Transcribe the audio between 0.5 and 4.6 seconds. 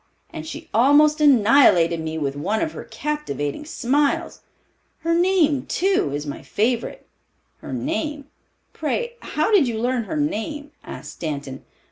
almost annihilated me with one of her captivating smiles.